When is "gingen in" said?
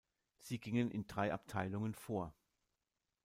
0.59-1.05